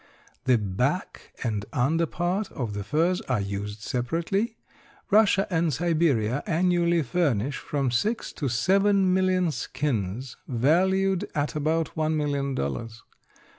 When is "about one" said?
11.55-12.17